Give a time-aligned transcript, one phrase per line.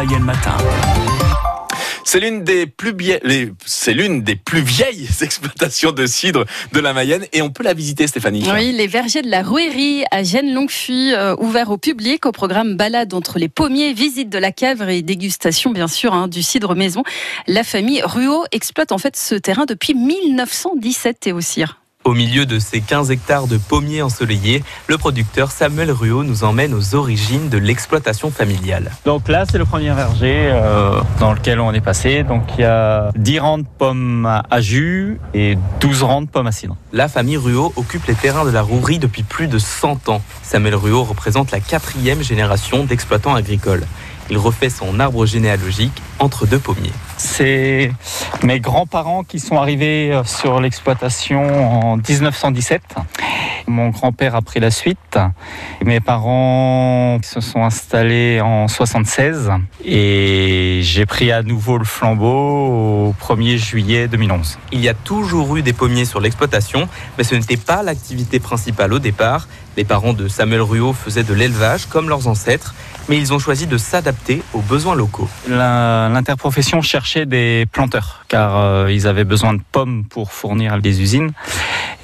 [0.00, 0.56] Mayenne Matin.
[2.04, 6.94] C'est l'une des plus vieilles, c'est l'une des plus vieilles exploitations de cidre de la
[6.94, 8.42] Mayenne et on peut la visiter, Stéphanie.
[8.50, 13.12] Oui, les vergers de la Rouerie à Gênes-Longfuy, euh, ouverts au public au programme balade
[13.12, 17.02] entre les pommiers, visite de la cave et dégustation, bien sûr, hein, du cidre maison.
[17.46, 21.79] La famille Ruot exploite en fait ce terrain depuis 1917, Théo Cyr.
[22.04, 26.72] Au milieu de ces 15 hectares de pommiers ensoleillés, le producteur Samuel Ruot nous emmène
[26.72, 28.90] aux origines de l'exploitation familiale.
[29.04, 32.22] Donc là, c'est le premier verger euh, dans lequel on est passé.
[32.22, 36.46] Donc il y a 10 rangs de pommes à jus et 12 rangs de pommes
[36.46, 36.74] à cidre.
[36.94, 40.22] La famille Ruot occupe les terrains de la rouerie depuis plus de 100 ans.
[40.42, 43.84] Samuel Ruot représente la quatrième génération d'exploitants agricoles.
[44.30, 46.92] Il refait son arbre généalogique entre deux pommiers.
[47.32, 47.92] C'est
[48.42, 52.82] mes grands-parents qui sont arrivés euh, sur l'exploitation en 1917.
[53.68, 55.18] Mon grand-père a pris la suite.
[55.84, 59.52] Mes parents se sont installés en 76
[59.84, 64.58] et j'ai pris à nouveau le flambeau au 1er juillet 2011.
[64.72, 68.92] Il y a toujours eu des pommiers sur l'exploitation, mais ce n'était pas l'activité principale
[68.92, 69.46] au départ.
[69.76, 72.74] Les parents de Samuel Ruot faisaient de l'élevage comme leurs ancêtres
[73.10, 75.28] mais ils ont choisi de s'adapter aux besoins locaux.
[75.48, 81.32] L'interprofession cherchait des planteurs, car euh, ils avaient besoin de pommes pour fournir les usines.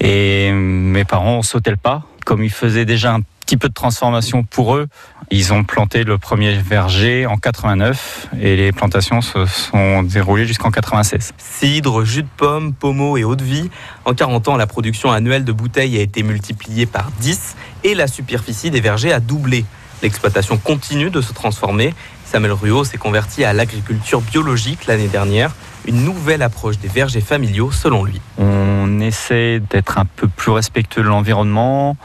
[0.00, 2.03] Et mes parents sautaient le pas.
[2.25, 4.89] Comme ils faisaient déjà un petit peu de transformation pour eux,
[5.31, 10.73] ils ont planté le premier verger en 89 et les plantations se sont déroulées jusqu'en
[10.73, 11.33] 96.
[11.39, 13.71] Cidre, jus de pomme, pommeau et eau de vie.
[14.05, 18.09] En 40 ans, la production annuelle de bouteilles a été multipliée par 10 et la
[18.09, 19.65] superficie des vergers a doublé.
[20.03, 21.95] L'exploitation continue de se transformer.
[22.25, 25.55] Samuel Ruot s'est converti à l'agriculture biologique l'année dernière,
[25.87, 28.21] une nouvelle approche des vergers familiaux selon lui.
[28.39, 31.97] On essaie d'être un peu plus respectueux de l'environnement,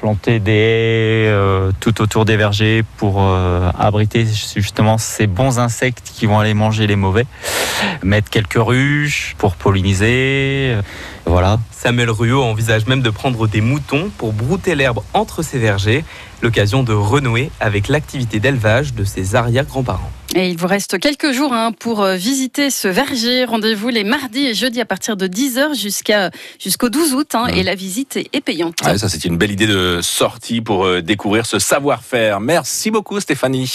[0.00, 6.12] planter des haies euh, tout autour des vergers pour euh, abriter justement ces bons insectes
[6.14, 7.26] qui vont aller manger les mauvais,
[8.02, 10.76] mettre quelques ruches pour polliniser.
[11.26, 11.58] Voilà.
[11.70, 16.04] Samuel Ruot envisage même de prendre des moutons pour brouter l'herbe entre ses vergers,
[16.42, 20.10] l'occasion de renouer avec l'activité d'élevage de ses arrière-grands-parents.
[20.38, 23.44] Et il vous reste quelques jours hein, pour euh, visiter ce verger.
[23.44, 27.34] Rendez-vous les mardis et jeudis à partir de 10h jusqu'à, jusqu'au 12 août.
[27.34, 28.76] Hein, Et la visite est payante.
[28.80, 32.38] ça, c'est une belle idée de sortie pour euh, découvrir ce savoir-faire.
[32.38, 33.66] Merci beaucoup, Stéphanie.